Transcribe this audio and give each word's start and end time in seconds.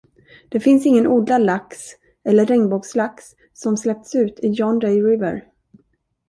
Det 0.49 0.59
finns 0.59 0.85
ingen 0.85 1.07
odlad 1.07 1.41
lax 1.41 1.77
eller 2.23 2.45
regnbågslax 2.45 3.23
som 3.53 3.77
släppts 3.77 4.15
ut 4.15 4.39
i 4.39 4.47
John 4.49 4.79
Day 4.79 5.01
River. 5.03 5.47